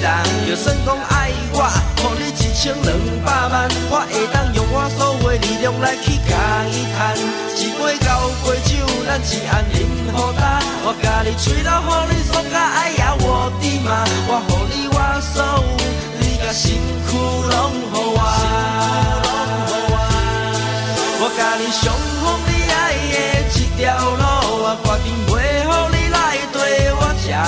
[0.00, 0.08] 人。
[0.48, 1.62] 就算讲爱我，
[2.00, 2.88] 互你一千两
[3.24, 6.32] 百万，我会当用我所有的力量来去甲
[6.72, 6.98] 伊赚。
[7.56, 8.08] 一杯交
[8.42, 8.72] 杯酒，
[9.06, 9.78] 咱一暗饮
[10.12, 10.42] 好干。
[10.82, 13.88] 我甲你吹到，互你爽甲爱呀我的妈，
[14.26, 15.62] 我互你我所有，
[16.18, 16.72] 你甲身
[17.06, 17.54] 躯拢
[17.92, 18.18] 互我。
[21.22, 22.74] 我甲你上好你爱
[23.12, 23.14] 的
[23.52, 24.24] 一条路，
[24.64, 25.32] 我决定袂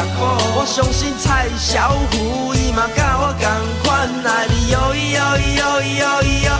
[0.02, 0.18] 我吃苦。
[0.58, 3.48] 我相信蔡小虎伊嘛甲我同
[3.82, 6.50] 款爱你哟咿哟咿哟咿哟咿哟。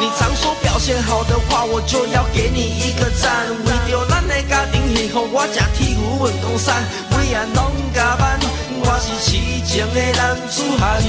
[0.00, 3.46] 你常说表现好的话，我就要给你一个赞。
[3.64, 8.38] 为着咱的家庭幸福，我吃铁牛运动衫，每晚拢加班。
[8.82, 11.02] 我是痴情的男子汉。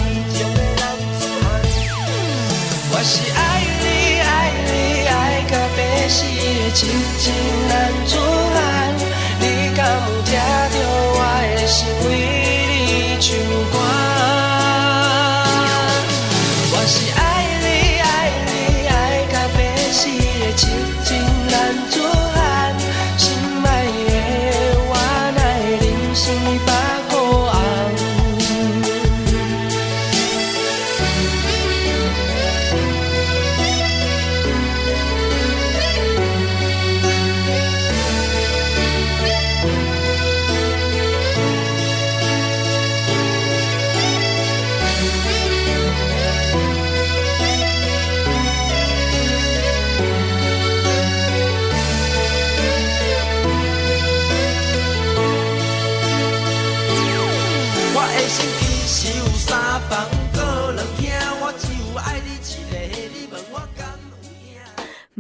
[2.94, 3.40] 我是爱
[3.82, 3.86] 你
[4.20, 4.70] 爱你
[5.08, 5.12] 爱
[5.50, 6.80] 到要死的痴
[7.18, 7.24] 情
[7.70, 7.72] 男
[8.06, 8.12] 子
[8.54, 8.58] 汉，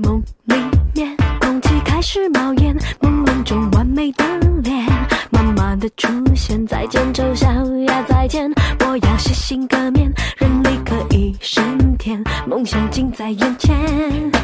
[0.01, 0.55] 梦里
[0.93, 4.23] 面，空气开始冒烟，朦胧中完美的
[4.63, 4.85] 脸，
[5.29, 7.47] 妈妈的出现，再见丑小
[7.87, 14.40] 鸭，再见，我要洗心革面，人力可以升天，梦想近在眼前。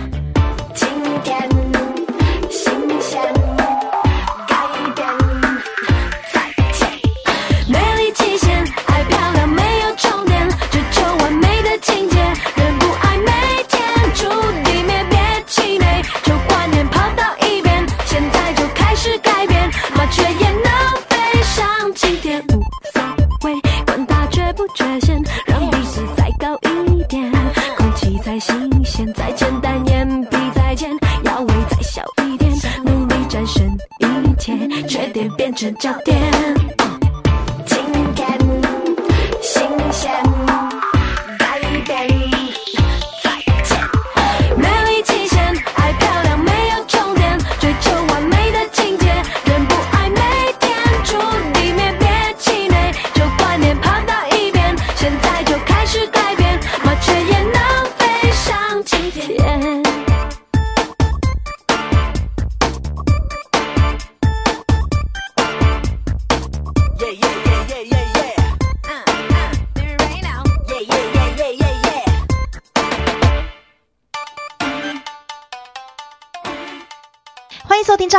[28.40, 30.92] 新鲜，再简单，眼皮再见，
[31.24, 32.52] 腰围再小一点，
[32.84, 33.66] 努力战胜
[34.00, 34.54] 一切，
[34.88, 36.67] 缺点变成焦点。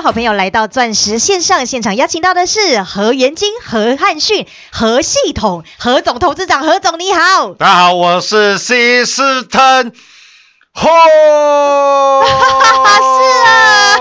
[0.00, 7.54] 好朋友来到钻石线上现场，邀请到的是何元金、何汉逊、何系统、何总投资长，何总你好。
[7.54, 9.92] 大家好，我是西斯腾。
[10.72, 10.88] 吼！
[12.22, 12.28] 是
[13.44, 13.96] 啊，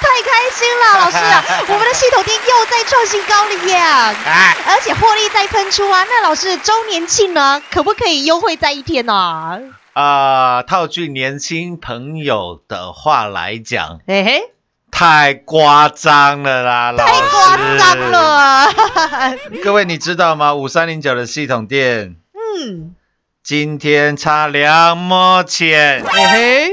[0.00, 3.76] 太开心了，老师啊，我们的系统店又在创新高了耶！
[3.76, 6.04] 哎，而且获利在喷出啊！
[6.08, 9.58] 那老师周年庆呢，可不可以优惠在一天呢、啊，
[10.66, 14.40] 套句年轻朋友的话来讲，嘿嘿，
[14.90, 18.10] 太夸张了啦，太夸师张。
[18.10, 18.72] 了。
[19.64, 20.54] 各位，你知道吗？
[20.54, 22.94] 五三零九的系统店嗯，
[23.42, 26.70] 今天差两毛钱，嘿嘿，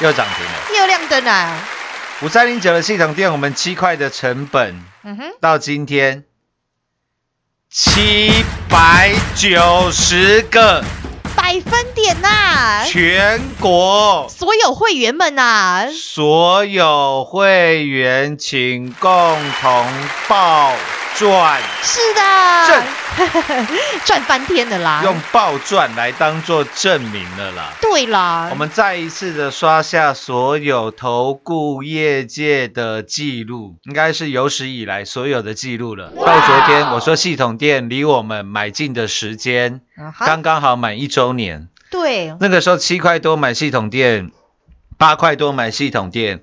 [0.00, 0.52] 又涨停了。
[0.78, 1.58] 又亮灯啊。
[2.22, 6.24] 五三零九的系统店，我们七块的成本嗯哼，到今天
[7.68, 10.82] 七百九十个，
[11.54, 14.26] 百分点呐、全国。
[14.28, 19.86] 所有会员们呐、所有会员请共同
[20.26, 20.72] 报
[21.16, 22.20] 赚，是的，
[22.66, 23.66] 赚
[24.04, 25.02] 赚翻天的啦。
[25.04, 27.72] 用报赚来当做证明了啦。
[27.80, 36.10] 对啦，我们再一次的刷下所有投顾业界的记录，应该是有史以来所有的记录了。
[36.10, 39.80] 到昨天我说系统店离我们买进的时间
[40.18, 41.43] 刚刚好满一周年，
[41.90, 44.30] 对，那个时候七块多买系统店，
[44.98, 46.42] 八块多买系统店，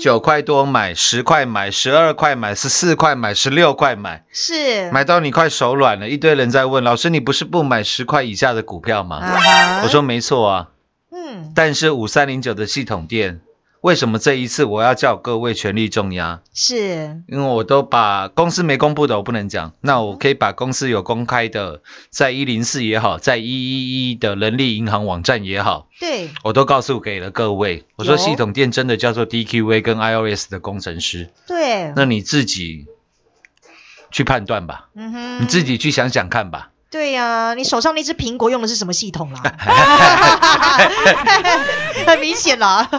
[0.00, 6.08] 九块多买，十块买，十二块买，十四块买，十六块买，是买到你快手软了。
[6.08, 9.16] 一堆人在问老师，你不是不买十块以下的股票吗？
[9.18, 10.68] 啊我说没错啊。
[11.12, 13.40] 嗯，但是五三零九的系统店，
[13.80, 16.40] 为什么这一次我要叫各位全力重压？
[16.52, 21.80] 是因为我都把公司没公布的我不能讲，那我可以把公司有公开的，
[22.10, 27.86] 在一零四也好，在一一一的人力银行网站也好，对，我都告诉给了各位。
[27.96, 32.84] 我说系统店真的叫做 DQV 跟 iOS 的工程师，对，那你自己
[34.10, 36.70] 去判断吧，嗯哼你自己去想想看吧。
[36.90, 39.40] 对呀、你手上那只苹果用的是什么系统啦？
[42.04, 42.90] 很明显啦。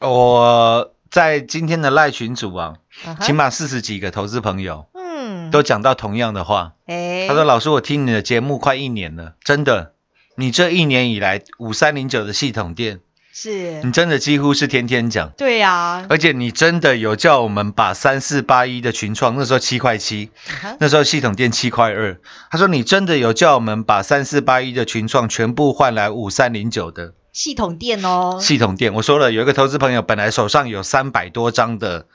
[0.00, 2.74] 我在今天的赖群组啊，
[3.20, 6.72] 起码四十几个投资朋友嗯，都讲到同样的话。
[6.86, 9.92] 哎，他说：“老师，我听你的节目快一年了，真的，
[10.36, 13.00] 你这一年以来五三零九的系统店，
[13.32, 13.82] 是。
[13.82, 20.30] 你，真的几乎是天天讲，对呀、而且你真的有叫我们把三四八一的群创那时候七块七，
[20.78, 22.20] 那时候系统店七块二，
[22.50, 28.94] 他说你真的有叫我们把三四八一的群创全部换来五三零九的系统店哦，系统店。
[28.94, 32.06] 我说了，有一个投资朋友本来手上有三百多张的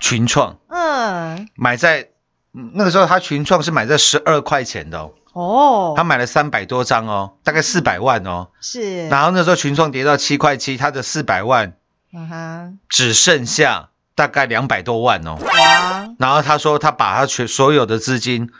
[0.00, 2.08] 群创，嗯，买在
[2.54, 8.48] 嗯那个时候他群创是买在十二块钱的哦。”哦，他买了三百多张哦，大概四百万哦。
[8.62, 11.76] 是，然后那时候群创跌到七块七，他的四百万
[12.14, 15.36] 嗯哼，只剩下大概两百多万哦。
[15.44, 18.50] 哇，然后他说他把他全所有的资金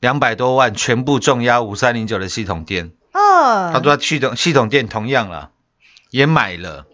[0.00, 5.50] 两百多万全部重压五三零九的系统店，嗯，他说他系统系统店同样了，
[6.10, 6.86] 也买了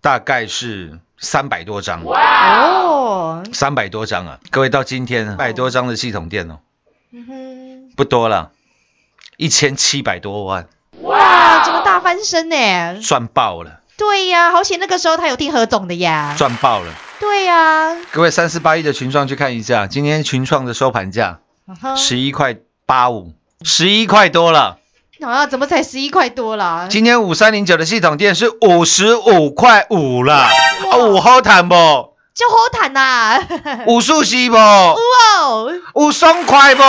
[0.00, 4.38] 大概是三百多张，哦，三百多张啊！
[4.50, 6.60] 各位到今天三百多张的系统店哦，
[7.12, 8.52] 嗯哼，不多了，
[9.36, 10.68] 一千七百多万，
[11.02, 13.00] 哇，整个大翻身呢？
[13.02, 16.92] 赚爆了，对呀，好险那个时候他有听何总的呀，赚爆了。
[17.20, 21.40] 对呀，各位三四八一的群创去看一下，今天群创的收盘价
[21.96, 24.78] 十一块八五，十一块多了。
[25.20, 26.86] 啊，怎么才十一块多啦？
[26.88, 30.48] 今天五三零九的系统店是五十五块五啦，
[30.92, 32.07] 啊，五好谈不？
[32.38, 34.54] 就好谈呐，五数息不？
[34.54, 34.94] 哇，
[35.94, 36.82] 五松快不？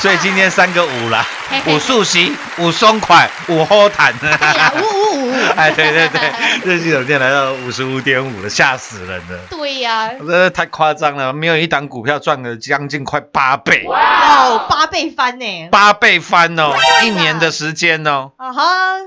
[0.00, 1.24] 所以今天三个五啦，
[1.68, 4.12] 五数息，五松快，五好谈。
[4.40, 6.32] 哎呀，呜呜呜， 哎，对对对，
[6.64, 9.38] 日系统店来到五十五点五了，吓死人了。
[9.48, 16.72] 对呀，这太夸张了，没有一档股票赚了将近快八倍，哦，八倍翻呢，八倍翻哦，
[17.04, 18.32] 一年的时间哦。
[18.36, 18.62] 啊哈，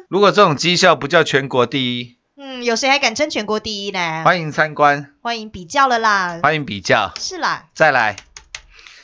[0.10, 2.16] 如果这种绩效不叫全国第一，
[2.54, 4.22] 嗯，有谁还敢称全国第一呢？
[4.24, 7.12] 欢迎参观，欢迎比较了啦，欢迎比较。
[7.20, 8.16] 是啦，再来，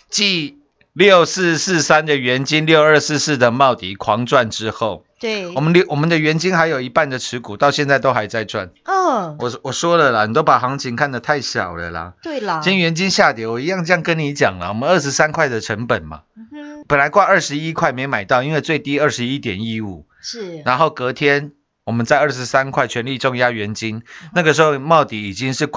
[0.07, 0.59] 继
[0.93, 8.69] 六四四三的元金、六二四四的茂迪狂赚之后，对，我们六我们的元金还有一半的持股，到现在都还在赚。
[8.83, 12.13] 嗯，我我说了啦，你都把行情看得太小了啦。
[12.21, 21.53] 对啦，今天元金下跌，我一样这样跟你讲了，我们二十三块的成本嘛，嗯，本来挂二十一块没买到，因为最低二十一点一五，是，然后隔天
[21.89, 24.03] 我们在二十三块全力重压元金，
[24.36, 25.67] 那个时候茂迪已经是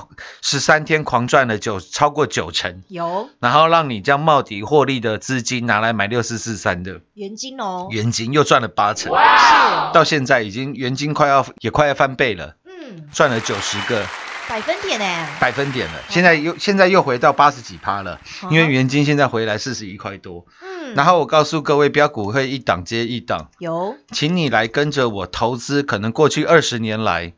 [0.42, 3.30] 十三天狂赚了九超过九成，有。
[3.40, 7.00] 然后让你将茂迪获利的资金拿来买六四四三的。
[7.14, 14.04] 元金哦，元金，又赚了八成，是，到现在已经元金快要也快要翻倍了，嗯，赚了九十个
[14.48, 18.20] 百分点呢，百分点了，现在又现在又回到八十几趴了，
[18.50, 23.50] 因为元金现在回来四十一块多，嗯，然后我告诉各位，标股会一档接一档。
[23.58, 23.96] 有。
[24.10, 27.32] 请你来跟着我投资，可能过去二十年来，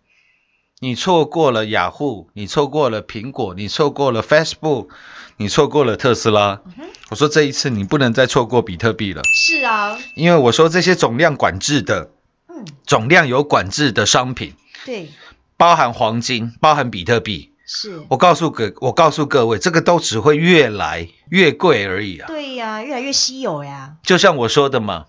[0.80, 4.88] 你错过了雅虎，你错过了苹果，你错过了 Facebook，
[5.36, 6.62] 你错过了特斯拉。
[7.10, 12.10] 我说这一次你不能再错过比特币了，是啊，因为我说这些总量管制的、
[12.48, 15.10] 嗯，总量有管制的商品，对，
[15.56, 22.26] 包含黄金，包含比特币，是，我告诉各我告诉各位，这个都只会越来越贵而已啊。
[22.26, 23.96] 对呀，越来越稀有呀。
[24.02, 25.06] 就像我说的嘛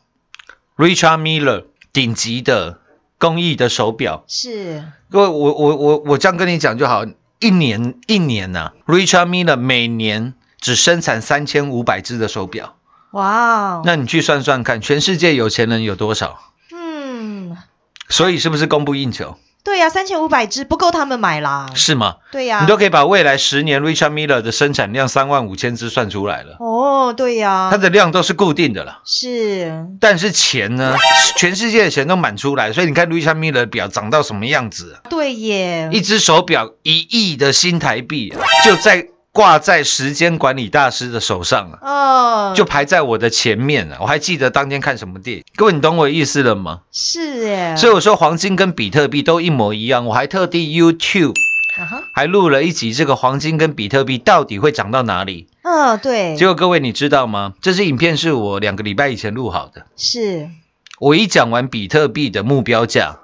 [0.77, 2.79] ，Richard Miller 顶级的
[3.17, 7.05] 工艺的手表，是，各位，我我我我这样跟你讲就好，
[7.39, 12.75] 一年一年呐、r i c h a r d Miller 每年只生产三千五百只的手表，
[13.11, 16.39] 哇哦，那你去算算看，全世界有钱人有多少？
[16.71, 17.57] 嗯，
[18.09, 19.37] 所以是不是供不应求？
[19.65, 21.65] 对呀，三千五百只不够他们买啦。
[21.73, 22.17] 是吗？
[22.31, 28.99] 对呀，你都可以把未来十年 Richard Miller 的生产量三万五千只算出来了，哦，对呀，它的量都是固定的了。
[29.03, 30.95] 是，但是钱呢，
[31.37, 43.97] 全世界的钱都满出来，所以你看 Richard Miller 的表涨到什么样子啊、对耶，一只手表一亿的新台币啊、就在挂在时间管理大师的手上啊，哦，就排在我的前面啊。
[43.99, 46.83] 我还记得当天看什么电影，各位你懂我意思了吗？
[46.89, 51.33] 是耶，所以我说黄金跟比特币都一模一样，我还特地 YouTube
[52.13, 55.49] 还录了一集这个黄金跟比特币到底会涨到哪里。
[55.63, 57.55] 嗯，对，结果各位你知道吗？
[57.61, 60.47] 这支影片是我两个礼拜以前录好的，是，
[60.97, 63.17] 我一讲完比特币的目标价，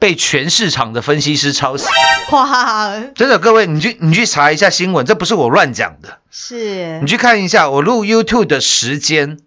[0.00, 1.86] 被全市场的分析师抄袭。
[2.32, 6.18] 哇，真的，各位，你去你去查一下新闻，这不是我乱讲的。
[6.32, 9.38] 是你，去看一下我录 YouTube 的时间，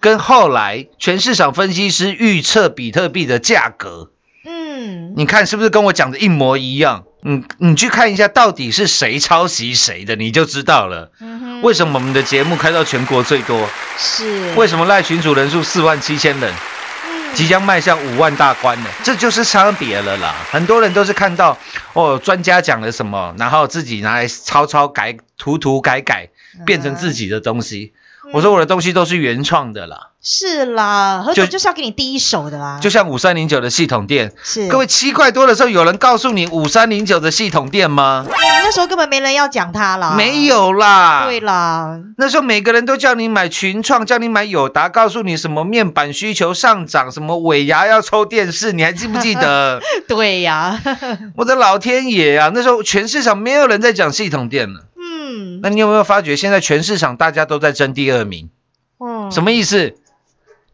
[0.00, 4.10] 跟后来全市场分析师预测比特币的价格，
[4.46, 7.04] 嗯，你看是不是跟我讲的一模一样？
[7.24, 11.10] 嗯，你去看一下到底是谁抄袭谁的，你就知道了。
[11.62, 13.68] 为什么我们的节目开到全国最多？
[13.98, 16.54] 是，为什么赖群主人数四万七千人？
[17.34, 20.34] 即将迈向五万大关了，这就是差别了啦。
[20.50, 21.56] 很多人都是看到
[21.92, 26.28] 哦，专家讲了什么，然后自己拿来抄抄改、涂涂改改，
[26.64, 27.92] 变成自己的东西。
[28.30, 38.26] 我说我的东西都是原创的啦，是啦，何就总就是要给你第一手的啦，就像五三零九的系统店，是各位七块多的时候，有人告诉你五三零九的系统店吗？
[38.28, 41.24] 那时候根本没人要讲它啦，没，有啦。
[41.24, 49.80] 对啦，那时候每个人都叫你买群创，叫你买友达，告诉你什么面板需求上涨，什么尾牙要抽电视，你还记不记得？
[50.06, 50.78] 对呀，
[51.34, 52.50] 我的老天爷啊！
[52.52, 54.84] 那时候全市场没有人在讲系统店了。
[55.38, 58.50] 嗯那你有没有发觉，现在全市场大家都在争第二名？
[58.98, 59.94] 嗯，什么意思？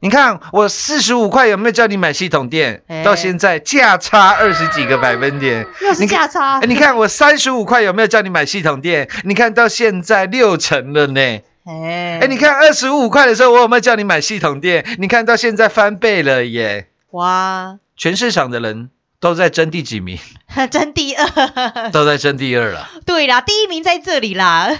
[0.00, 2.82] 你看我四十五块有没有叫你买系统店？
[2.88, 5.66] 哎到现在价差二十几个百分点。
[5.80, 9.08] 又是你价差哎，你看我三十五块有没有叫你买系统店？
[9.24, 11.20] 你看到现在六成了呢。
[11.64, 14.84] 哎哎，你看二十五块的时候，我有没有叫你买系统店？
[14.98, 16.88] 你看到现在翻倍了耶！
[17.12, 18.90] 哇，全市场的人
[19.20, 20.18] 都在争第几名？
[20.70, 22.88] 争第二，都在争第二了。
[23.04, 24.70] 对啦，第一名在这里啦，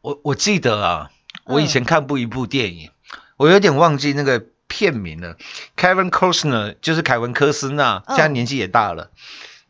[0.00, 1.10] 我我记得啊，
[1.44, 2.90] 嗯我以前看过一部电影，
[3.36, 5.36] 我有点忘记那个片名了。
[5.76, 9.10] Kevin Costner 就是凯文科斯纳，嗯现在年纪也大了。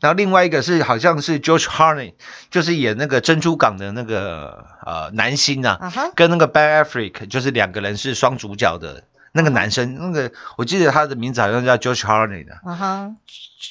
[0.00, 2.14] 然后另外一个是好像是 George Harney，
[2.52, 9.02] 就是演那个珍珠港的那个呃男星啊，跟那个 Ben Affleck 就是两个人是双主角的
[9.38, 13.10] 那个男生，那个我记得他的名字好像叫 George Harney 的，啊哈，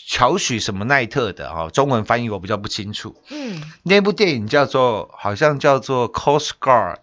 [0.08, 3.18] 乔许什么奈特的哈、哦，中文翻译我比较不清楚。
[3.30, 7.00] 嗯，那部电影叫做好像叫做 Coast Guard，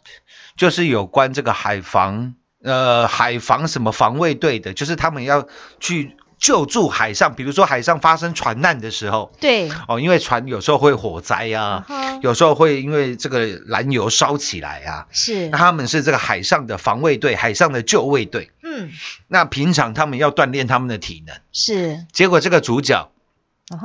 [0.57, 5.47] 就是有关这个海防呃海防什么防卫队的，就是他们要
[5.79, 11.87] 去救助海上，比如说海上发生船难的时候对，哦，因为船有时候会火灾啊，
[12.23, 18.51] 有时候会因为这个燃油烧起来啊，是那，他们是这个海上的防卫队，海上的救卫队。
[18.77, 18.91] 嗯，
[19.29, 23.11] 那平常他们要锻炼他们的体能，是，结果这个主角，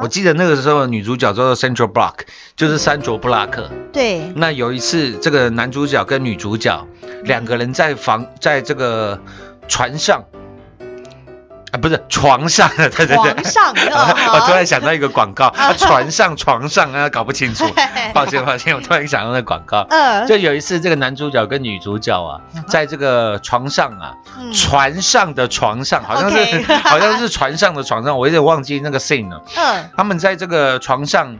[0.01, 2.21] 我记得那个时候女主角叫做 Central Block，
[2.55, 3.69] 就是山卓布拉克。
[3.93, 6.87] 对，那有一次，这个男主角跟女主角
[7.23, 9.21] 两个人在房，在这个
[9.67, 10.25] 船上，
[11.71, 13.73] 啊，不是床上， 对对对，床上
[14.33, 17.65] 我突然想到一个广告，啊 啊，船上床上啊，搞不清楚，
[18.13, 19.85] 抱歉抱歉，我突然想到那广告。
[19.89, 24.51] 嗯，就有一次，这个男主角跟女主角啊，在这个床上啊，嗯。
[24.53, 29.41] 船上的床上，好像是好像是船上的床上，我有点忘记那个 scene 了。
[29.55, 31.37] 嗯，他们在这个床上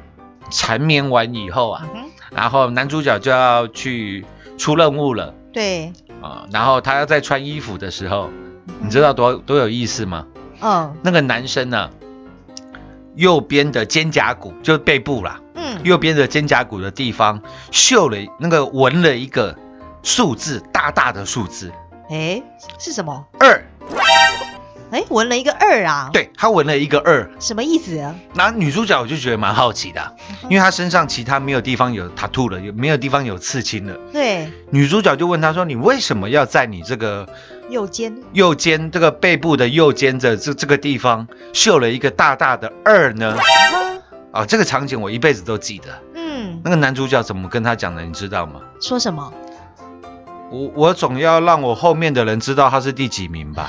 [0.50, 1.82] 缠绵完以后啊，
[2.32, 4.26] 然后男主角就要去
[4.58, 5.34] 出任务了。
[5.52, 8.30] 对，啊，然后他要在穿衣服的时候，
[8.80, 10.26] 你知道多多有意思吗？
[10.62, 11.90] 嗯那个男生呢、
[13.16, 19.56] 右边的肩胛骨就是背部啦，嗯，右边的肩胛骨的地方绣了那个纹了一个
[20.04, 21.72] 数字，大大的数字
[22.10, 22.42] 哎，
[22.78, 23.26] 是什么？
[23.40, 23.64] 二，
[24.92, 27.30] 哎，纹了一个二啊，，对他纹了一个二。
[27.40, 28.16] 什么意思啊？
[28.34, 30.12] 那女主角我就觉得蛮好奇的啊，
[30.50, 33.96] 因为她身上其他没有地方有 tattoo 了，有没有地方有刺青了。
[34.12, 37.28] 对，女主角就问他说：“你为什么要在你这个
[37.70, 43.36] 右肩，右肩这个背部的右肩的这这个地方绣了一个大大的二呢？”
[44.32, 45.88] 啊哦，这个场景我一辈子都记得。
[46.14, 48.62] 嗯，那个男主角怎么跟他讲的，你知道吗？
[48.82, 49.34] 说什么？
[50.52, 53.68] 我我总要让我后面的人知道他是第几名吧。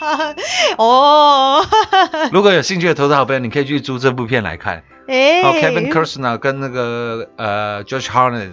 [0.78, 1.64] 哦，
[2.32, 4.82] 如果有兴趣的投资好朋友，你可以去租这部片来看。
[5.08, 8.50] 哎哦，Kevin Costner 跟那个呃 Josh Hartnett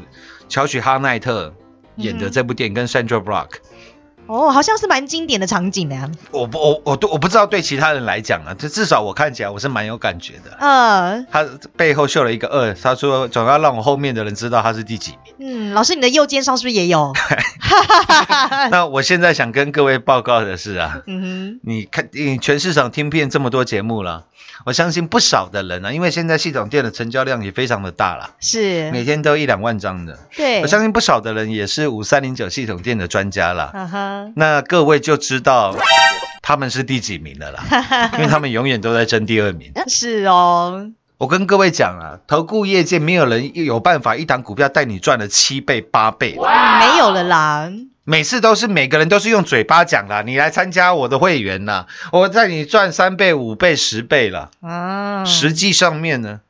[0.47, 1.53] 乔许哈奈特
[1.95, 3.47] 演的嗯这部电影，跟 Sandra Block。
[4.25, 6.09] 哦，好像是蛮经典的场景的呀。
[6.31, 10.57] 我不我我都我不知道对其他人来讲啊，这至少我看起来我是蛮有感觉的。
[10.59, 15.33] 嗯他背后秀了一个二，他说总要让我后面的人知道他是第几名。
[15.39, 17.13] 嗯，老师，你的右肩上是不是也有？
[18.71, 24.25] 那我现在想跟各位报告的是啊，嗯哼你看你全市场听遍这么多节目了，
[24.65, 30.19] 我相信不少的人啊，因为现在系统店的成交量也非常的大了，是，每天都一两万张的。
[30.35, 33.71] 对，我相信不少的人也是五三零九系统店的专家啦。
[33.73, 35.75] 嗯哼，那各位就知道
[36.41, 37.63] 他们是第几名了啦，
[38.15, 39.71] 因为他们永远都在争第二名。
[39.87, 47.71] 是哦，我跟各位讲啊，投顾业界没有人有办法一档股票带你赚了七倍八倍，嗯没有了啦，
[48.03, 54.51] 每次都是每个人都是用嘴巴讲啦，你来参加我的会员啦，我带你赚三倍五倍十倍了。
[54.61, 56.41] 啊，实际上面呢，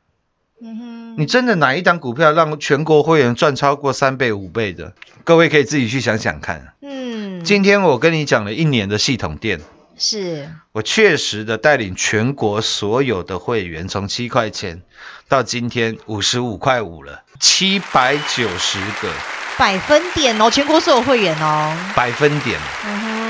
[0.60, 4.92] 嗯哼，你真的哪一档股票让全国会员赚超过三倍五倍的？
[5.22, 6.74] 各位可以自己去想想看。
[6.82, 9.60] 嗯，今天我跟你讲了一年的系统店，
[9.96, 14.82] 是，我确实的带领全国所有的会员从七块钱
[15.28, 19.08] 到今天五十五块五了，七百九十个
[19.56, 22.58] 百分点哦，全国所有会员哦，百分点。
[22.86, 23.23] 嗯哼，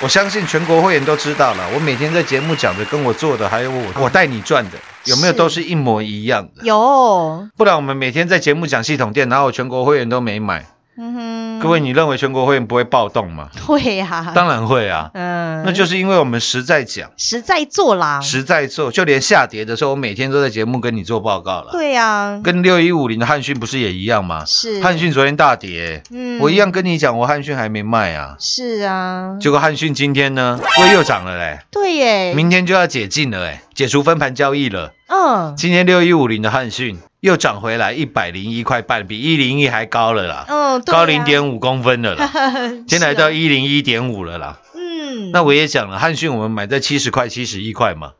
[0.02, 6.62] 我相信全国会员都知道了，我每天在节目讲的，跟我做的，还有我我带你赚的，有没有都是一模一样的？
[6.64, 10.64] 有，不然我们每天在节目讲系统店，然后我全国会员都没买，
[10.96, 13.48] 嗯哼，各位，你认为全国会员不会暴动吗？
[13.66, 21.70] 会呀，当然会啊，嗯，那就是因为我们实在讲，实在做啦，实在做，就连下跌的时候，我每天都在节目跟你做报告了。
[21.72, 24.44] 对呀，跟六一五零的汉讯不是也一样吗？
[24.44, 24.82] 是。
[24.82, 26.38] 汉讯昨天大跌、嗯。
[26.40, 28.36] 我一样跟你讲，我汉讯还没卖啊。
[28.38, 34.92] 是啊，结果汉讯今天呢，又又涨了嘞，对耶，明天就要解禁了哎，解除分盘交易了。
[35.08, 35.54] 嗯。
[35.56, 40.46] 今天六一五零的汉讯又涨回来一百零一块半，比一零一还高了啦，
[40.86, 42.30] 高零，点五公分了啦，
[42.88, 44.60] 现在来到一零一点五了啦。
[44.74, 48.12] 嗯，那我也讲了，汉讯我们买在七十块、七十一块嘛，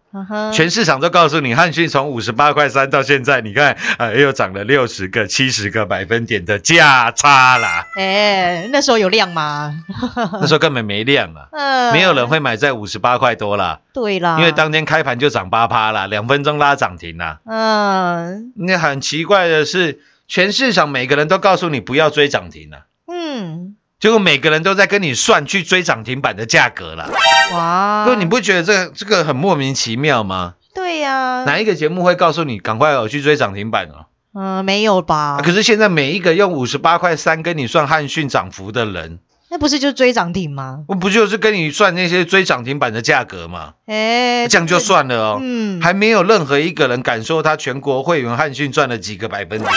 [0.53, 7.87] 全市场都告诉你，汉讯从五十八块三到现在，你看，呃，又涨了六十个、七十个百分点的价差啦。
[7.97, 9.85] 哎，那时候有量吗？
[10.41, 17.39] 那时候根本没量啊，嗯，没有人会买在五十八块多啦，对啦，因为当天开盘就涨八趴啦，两分钟拉涨停啦。
[17.47, 27.11] 嗯那很奇怪的是，全市场每个人都告诉你不要追涨停了，嗯，结果每个人都在跟你算去追涨停板的价格啦。
[27.53, 30.55] 哇，不，你不觉得这个这个很莫名其妙吗？
[30.75, 34.07] 对呀，哪一个节目会告诉你赶快哦去追涨停板哦？
[34.33, 35.43] 嗯没有吧啊？
[35.45, 39.19] 可是现在每一个用五十八块三跟你算汉讯涨幅的人，
[39.51, 40.85] 那不是就追涨停吗？
[40.87, 43.75] 我不就是跟你算那些追涨停板的价格吗？
[43.87, 45.39] 哎，这样就算了哦。
[45.43, 49.71] 嗯还没有任何一个人敢说他全国会员汉讯赚了几个百分点，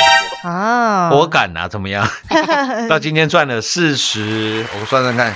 [0.44, 2.08] 啊，我敢啊，怎么样？
[2.90, 5.36] 到今天赚了四十，我算算看，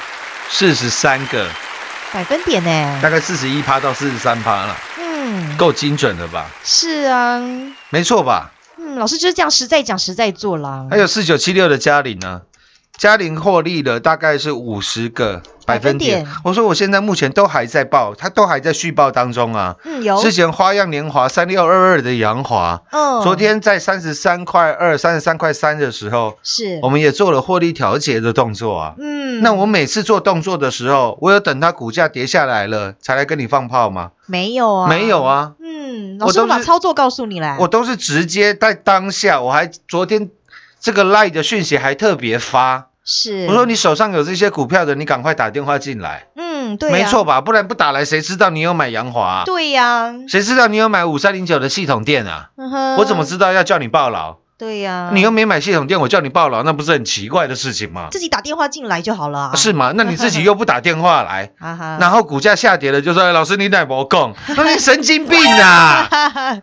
[0.50, 1.48] 四十三个，
[2.14, 3.00] 百分点呢？
[3.02, 6.46] 大概四十一趴到四十三趴了，嗯，够精准了吧？
[6.64, 7.42] 是啊，
[7.90, 8.52] 没错吧？
[8.78, 10.86] 嗯，老师就是这样实在讲实在做啦。
[10.92, 12.42] 还有四九七六的嘉玲呢，
[12.98, 16.26] 嘉玲获利了大概是五十个百分点。
[16.44, 19.76] 我说我现在目前都还在报，它都还在续报当中啊。
[19.84, 28.96] 嗯，有，之前花样年华三六二二的杨华，嗯，昨天在三十三块二、三十三块三的时候，是我们也做了获利调节的动作啊。
[28.98, 34.12] 嗯，那我每次做动作的时候，我有等它股价跌下来了才来跟你放炮吗？
[34.26, 40.30] 没有啊，没有，啊，嗯，老师都把我都是操作告诉你了，我都是直接在当下，我还昨天
[40.80, 47.42] 这个 line 的讯息还特别发，是我说你手上有这些股票的，你赶快打电话进来，嗯，对，没错，吧？
[47.42, 49.44] 不然不打来，谁知道你有买洋华、啊？
[49.46, 52.52] 对呀，谁知道你有买五三零九的系统店啊？
[52.58, 54.38] 嗯我怎么知道要叫你报劳？
[54.58, 58.08] 对呀，你又没买系统店，我叫你报了，那不是很奇怪的事情吗？
[58.12, 59.92] 自己打电话进来就好了啊，是吗？
[59.96, 61.52] 那你自己又不打电话来，
[62.00, 66.08] 然后股价下跌了，就说、哎老师你奶没供， 那你神经病啊！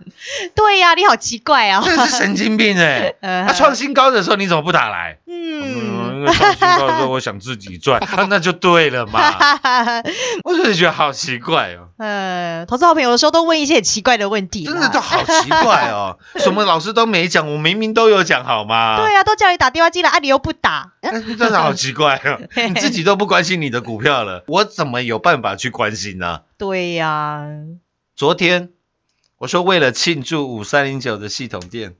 [0.56, 5.18] 对呀，你好奇怪啊，真的是神经病哎、呃他创新高的时候你怎么不打来？
[5.28, 5.32] 嗯，
[5.64, 9.20] 因为创新高的时候我想自己赚， 啊、那就对了嘛。
[10.44, 18.96] 我真的觉得好奇怪哦，呃，投资好朋友的时候都问一些很奇怪的问题，真的都好奇怪哦， 什么老师都没讲，我明明都有讲好吗？
[18.96, 26.40] 对啊，都叫你打电话进来，啊，你又不打，真的好奇怪哦，你自己都不关心你的股票了，我怎么有办法去关心呢？
[26.58, 27.44] 对呀，
[28.16, 28.70] 昨天
[29.38, 31.94] 我说为了庆祝五三零九的系统店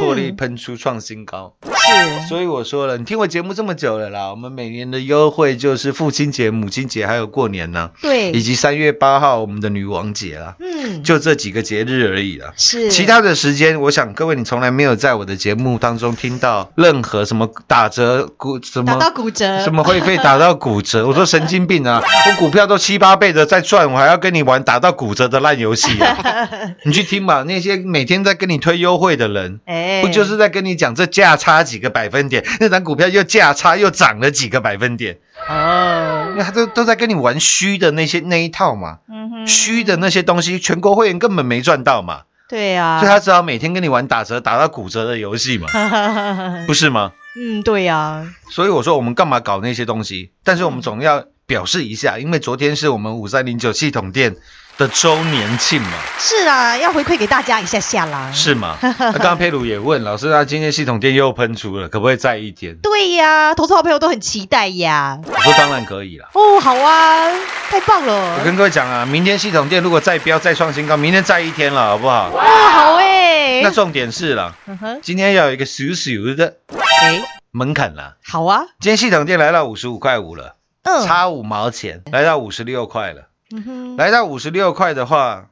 [0.00, 12.52] 获利嗯喷出创新高，是，所以我说了，你听我节目这么久了啦，我们每年的优惠就是父亲节、母亲节还有过年呢，对，以及三月八号我们的女王节啦，嗯，就这几个节日而已啦。
[12.56, 19.10] 是其他的时间，我想各位你从来没有在我的节目当中听到任何什么打折骨什么打到。
[19.10, 21.04] 骨折，什么会费打到骨折？
[21.08, 22.00] 我说神经病啊！
[22.00, 26.40] 我股票都七八倍的在赚，我还要跟你玩打到骨折的烂游戏啊！
[26.86, 45.68] 你去听吧，那些每天在跟你推优惠的人，哎，不就是在跟你讲这价差几个百分点，那张股票又价差又涨了几个百分点，哦那，他都都在跟你玩虚的那些那一套嘛，嗯哼虚的那些东西，全国会员根本没赚到嘛，对啊，所以他只好每天跟你玩打折打到骨折的游戏嘛，
[46.66, 47.12] 不是吗？
[47.36, 50.32] 嗯，对呀，所以我说我们干嘛搞那些东西？
[50.42, 54.36] 但是我们总要表示一下，因为昨天是我们五三零九系统店
[54.78, 58.30] 的周年庆嘛，是啊，要回馈给大家一下下啦。
[58.32, 58.76] 是吗？
[58.80, 62.76] 那刚刚佩鲁也问老师，那今天系统店又喷出了，可不可以再一天？
[62.76, 65.18] 对呀，投资好朋友都很期待呀。
[65.26, 66.28] 我说当然可以啦。
[66.34, 67.28] 哦，好啊，
[67.68, 68.44] 太棒了我。
[68.44, 72.30] 跟各位讲啊，明天系统店如果再飙再创新高，明天再一天了，好不好？
[72.30, 73.60] 哇，好哎。
[73.64, 76.58] 那重点是了，嗯，今天要有一个小小的
[77.02, 78.14] 哎，门槛啦。
[78.24, 83.28] 好啊，今天系统店来到五十五块五了，嗯，差五毛钱，来到五十六块了。
[83.52, 85.48] 嗯哼，来到五十六块的话，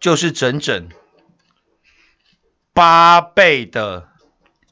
[0.00, 0.88] 就是整整
[2.72, 4.08] 八倍的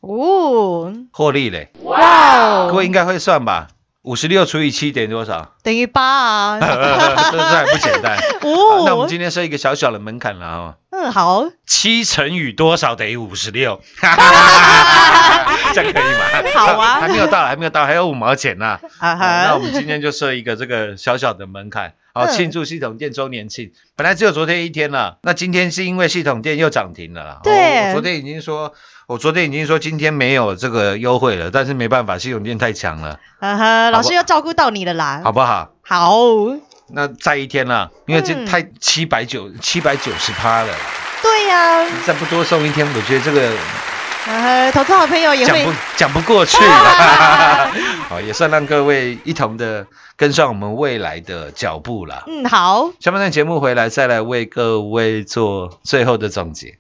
[0.01, 1.73] 哦，获利嘞。
[1.83, 3.69] 哇哦，各位应该会算吧？
[4.03, 5.57] 五十六除以七等于多少？
[5.65, 6.61] 等于八啊。
[7.33, 8.17] 这这还不简单。
[8.43, 10.77] 哦，那我们今天设一个小小的门槛了啊、
[11.09, 13.81] 嗯好，七乘以多少等于五十六？
[15.73, 16.51] 这样可以吗？
[16.55, 23.73] 好啊还没有到，还没有到，还有五毛钱呢、那我，们今天就设一个这个小小的门槛，好嗯庆祝系统店周年庆。
[23.95, 27.41] 本来只有昨天一天了，那今天是因为系统店又涨停了啦。
[27.43, 28.73] 对哦我昨天已经说，
[29.07, 35.21] 我昨天已经说今天没有这个优惠了，但是没办法，系统店太强了，哈哈，老师要照顾到你了啦。
[35.25, 35.73] 好不好？
[35.83, 36.17] 好，
[36.89, 40.75] 那再一天了，因为这嗯太七百九七百九十趴了，
[41.23, 43.51] 对呀，再不多送一天，我觉得这个
[44.27, 47.71] 啊哈，投资好朋友也会讲不讲不过去了。
[48.09, 52.23] 好，也算让各位一同的跟上我们未来的脚步啦。
[52.29, 56.79] 嗯好，下半段节目回来，再来为各位做最后的总结。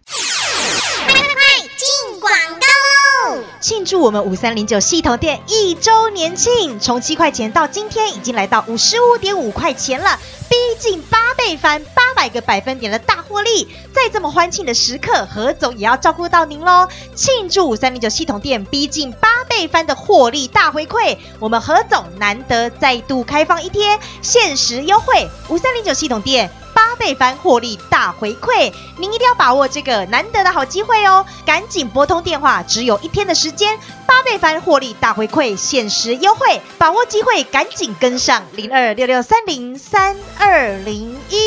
[3.67, 13.67] 庆祝我们五三零九系统店一周年庆，从七块钱到今天已经来到五十五点五块钱了，逼近八倍翻，八百个百分点的大获利。
[13.93, 16.87] 在这么欢庆的时刻，何总也要照顾到您喽！
[17.17, 26.49] 庆祝五三零九系统店逼近八倍翻的获利大回馈，我们何总难得再度开放一天限时优惠，五三零九系统店。
[26.77, 31.25] 八倍翻获利大回馈，您一定要把握这个难得的好机会哦！
[31.47, 41.39] 赶紧拨通电话，只有一天的时间，八倍翻获利大回馈，限时优惠，把握机会，赶紧跟上零二六六三零三二零一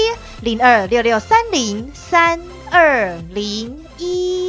[0.42, 4.49] 零二六六三零三二零一。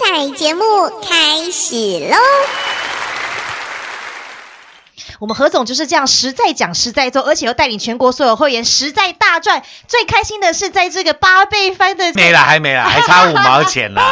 [0.00, 0.62] 精彩节目
[1.02, 1.74] 开始
[2.08, 2.16] 喽！
[5.18, 9.62] 我们何总就是这样实在讲实在做，而且又带领全国所有会员实在大赚。
[9.88, 14.10] 最开心的是在这个八倍翻的没啦，还没啦， 还差五毛钱啦，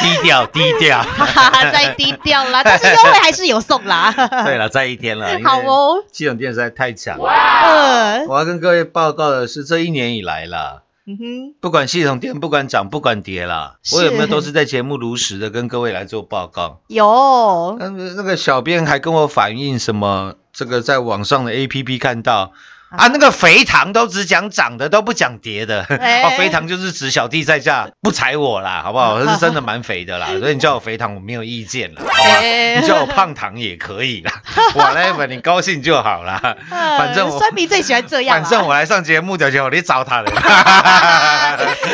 [0.00, 1.00] 低调低调。
[1.00, 4.12] 哈哈，再低调啦，但是优惠还是有送啦。
[4.44, 7.30] 对了，再一天了，好哦，系统店实在太强了。
[7.30, 16.80] 嗯我要跟各位报告的是，这一年以来啦，嗯哼，不管系统店不管涨不管跌啦，我有没有都是在节目如实的跟各位来做报告。
[16.86, 20.36] 有那个那个小编还跟我反映什么？
[20.52, 22.52] 这个在网上的 APP 看到
[22.90, 25.82] 啊，那个肥糖都只讲涨的，都不讲跌的。
[25.82, 29.20] 哎 哦，肥糖就是指小弟在下不踩我啦，好不好？
[29.24, 32.38] 是真的蛮肥的啦， 所以你叫我肥糖我没有意见啦，好不好？
[32.40, 34.32] 哎你叫我胖糖也可以啦
[34.74, 36.56] ，whatever，你高兴就好啦。
[36.68, 40.30] 反正我酸米最喜欢这样啦，反正我来上节目的时候，你找他了，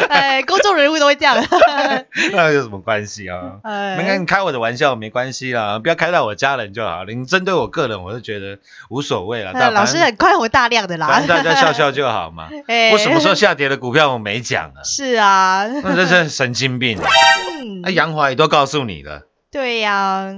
[0.09, 1.37] 哎，公众人物都会这样。
[2.33, 3.57] 那有什么关系啊？
[3.65, 7.05] 哎没跟你开我的玩笑没关系啦，不要开到我家人就好。
[7.05, 9.53] 你针对我个人，我是觉得无所谓啦。
[9.55, 11.07] 哎老师很宽宏大量样的啦。
[11.09, 12.49] 反正大家笑笑就好嘛。
[12.69, 14.83] 哎我什么时候下跌的股票我没讲啊？
[14.85, 17.05] 是啊，那这是神经病啊！
[17.63, 19.23] 嗯那杨华也都告诉你了。
[19.51, 20.33] 对呀、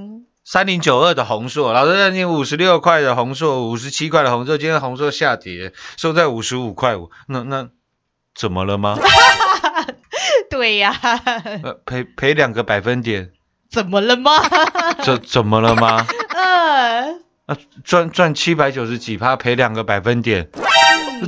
[0.45, 7.69] 三零九二的红硕，老师，你五十六块的红硕，五十七块的红硕，今天红硕下跌，收在五十五块五，那那
[8.35, 8.97] 怎么了吗？
[10.51, 10.95] 对呀、
[11.63, 13.31] 呃，赔赔两个百分点，
[13.71, 14.33] 怎么了吗？
[15.05, 16.07] 怎怎么了吗？
[16.35, 17.15] 呃，
[17.49, 20.51] 啊，赚赚七百九十几趴，赔两个百分点，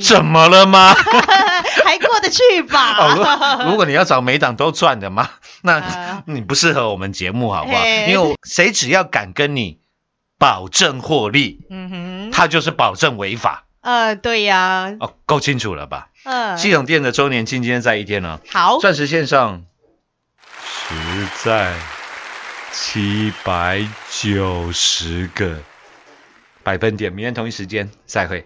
[0.02, 0.92] 怎么了吗？
[1.84, 2.92] 还过得去吧？
[3.00, 5.30] 哦，如如果你要找每档都赚的嘛，
[5.62, 7.82] 那啊你不适合我们节目，好不好？
[7.86, 9.80] 因为我谁只要敢跟你
[10.38, 13.64] 保证获利，嗯哼，他就是保证违法。
[13.80, 16.08] 呃，对呀、哦，够清楚了吧？
[16.24, 19.62] 嗯、系统店的周年庆今天在一天呢，好，钻石线上
[20.52, 20.94] 实
[21.42, 21.72] 在
[22.72, 25.56] 七百九十个
[26.62, 28.44] 百分点，明天同一时间再会。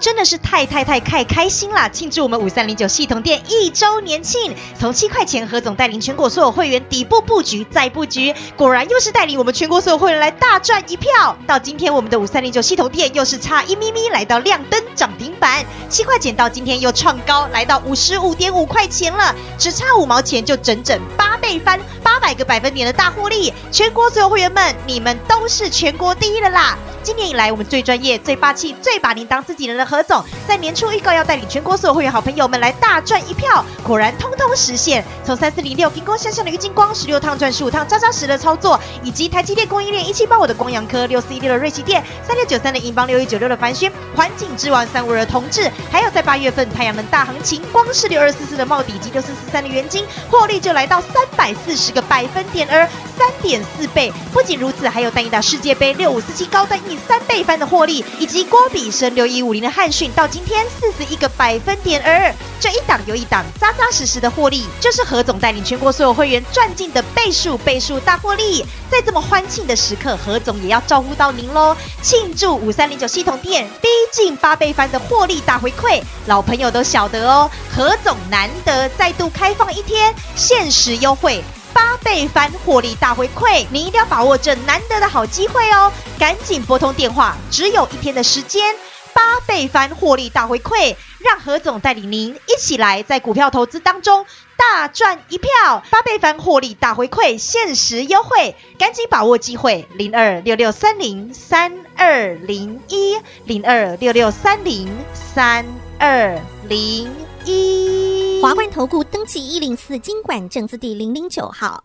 [0.00, 1.90] 真的是太太太太开心啦！
[1.90, 11.36] 庆祝我们五三零九系统店一周年庆，从七块钱，何总带领全国所有会员底部布局再布局，果然又是带领我们全国所有会员来大赚一票。
[11.46, 23.52] 到今天，我们的五三零九系统店又是差一咪咪来到亮灯涨停板，七块钱到今天又创高，来到五十五点五块钱了，只差五毛钱就整整八倍翻，八百个百分点的大获利。
[23.70, 26.78] 全国所有会员们，你们都是全国第一的啦！
[27.02, 35.04] 今年以来，我们最专业、最霸气、最把您当自己人的何总，在年初预告要带领全国所有会员好朋友们来大赚一票，果然通通实现。
[35.24, 54.12] 从三四零六金光向上的郁金光，十六趟赚十五趟，扎扎实的操作，以及台积电供应链一七八五的光阳科，六四一六的瑞奇电，三六九三的银邦，六一九六的凡轩，环境之王三五二的同志，还有在八月份太阳能大行情，光是六二四四的茂底及六四四三的元金，获利就来到三百四十个百分点，而三点四倍。
[54.32, 68.62] 不仅如此，还有单一打世界杯六五四七高单一三倍翻的获利，以及郭比生六一五零的汉讯到今天四十一个百分点，而这一档又一档扎扎实实的获利，就是何总带领全国所有会员赚进的倍数倍数大获利。
[68.90, 71.74] 在这么欢庆的时刻，何总也要招呼到您喽！
[72.02, 77.50] 庆祝五三零九系统店逼近八倍翻的获利大回馈，老朋友都晓得哦。
[77.74, 81.42] 何总难得再度开放一天限时优惠。
[81.72, 85.90] 八倍翻获利大回馈，您一定要把握这难得的好机会哦！
[86.18, 88.74] 赶紧拨通电话，只有一天的时间，
[89.14, 95.50] 八倍翻获利大回馈，让何总带领您一起来在股票投资当中大赚一票。
[95.90, 99.86] 八倍翻获利大回馈，限时优惠，赶紧把握机会！
[99.94, 105.64] 零二六六三零三二零一零二六六三零三
[105.98, 107.10] 二零
[107.44, 108.40] 一。
[108.42, 111.84] 华冠投顾登记一零四经管证字第零零九号。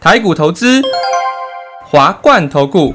[0.00, 0.82] 台股投资，
[1.84, 2.94] 华冠投顾。